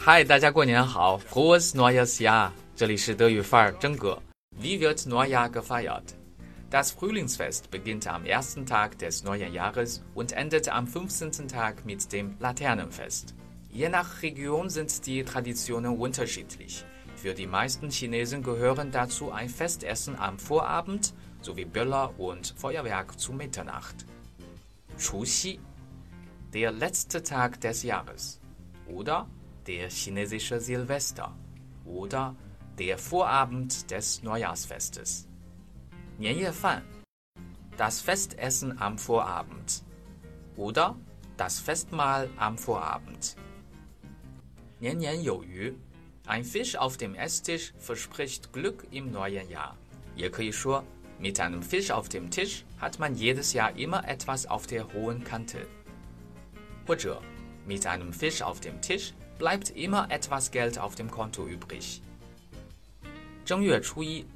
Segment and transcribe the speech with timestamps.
[0.00, 1.18] 嗨，大家过年好！
[1.18, 2.50] Frohes neues Jahr！
[2.76, 4.22] 这里是德语范儿真哥。
[4.60, 6.14] Wie wird Neujahr gefeiert?
[6.70, 11.48] Das Frühlingsfest beginnt am ersten Tag des neuen Jahres und endet am 15.
[11.48, 13.34] Tag mit dem Laternenfest.
[13.70, 16.84] Je nach Region sind die Traditionen unterschiedlich.
[17.16, 23.32] Für die meisten Chinesen gehören dazu ein Festessen am Vorabend sowie Böller und Feuerwerk zu
[23.32, 24.06] Mitternacht.
[24.98, 25.60] Chuxi,
[26.52, 28.40] der letzte Tag des Jahres.
[28.88, 29.28] Oder
[29.67, 31.35] der chinesische Silvester
[31.85, 32.35] oder
[32.77, 35.27] der Vorabend des Neujahrsfestes.
[37.77, 39.83] Das Festessen am Vorabend
[40.55, 40.97] oder
[41.37, 43.35] das Festmahl am Vorabend.
[46.27, 49.77] Ein Fisch auf dem Esstisch verspricht Glück im neuen Jahr.
[50.15, 50.83] Ihr könnt
[51.19, 55.23] mit einem Fisch auf dem Tisch hat man jedes Jahr immer etwas auf der hohen
[55.23, 55.67] Kante.
[56.85, 57.21] 或者
[57.66, 62.02] mit einem Fisch auf dem Tisch bleibt immer etwas Geld auf dem Konto übrig.
[63.44, 64.26] 正月初一,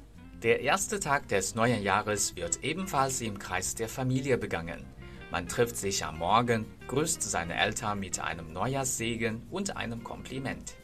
[0.41, 4.85] der erste Tag des neuen Jahres wird ebenfalls im Kreis der Familie begangen.
[5.31, 10.75] Man trifft sich am Morgen, grüßt seine Eltern mit einem Neujahrssegen und einem Kompliment.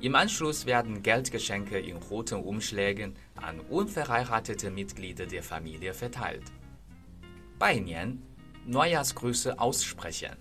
[0.00, 6.44] Im Anschluss werden Geldgeschenke in roten Umschlägen an unverheiratete Mitglieder der Familie verteilt.
[7.58, 8.22] Bei Nian
[8.64, 10.36] Neujahrsgrüße aussprechen.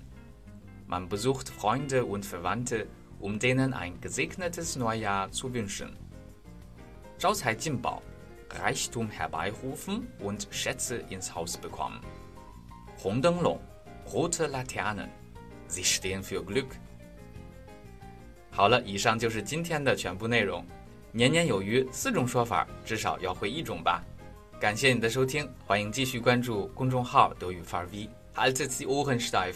[0.92, 2.88] Man besucht Freunde und Verwandte,
[3.20, 5.98] um denen ein gesegnetes Neujahr zu wünschen.
[7.18, 8.02] 招财进宝,
[8.50, 12.00] Reichtum herbeirufen und Schätze ins Haus bekommen.
[12.98, 13.60] 红灯笼,
[14.14, 15.10] rote Laternen,
[15.68, 16.78] sie stehen für Glück.
[18.52, 20.66] 好了，以上就是今天的全部内容。
[21.12, 24.04] 年年有余，四种说法，至少要会一种吧。
[24.60, 29.56] 感谢你的收听，欢迎继续关注公众号德语范儿 V，haltet die Ohren steif。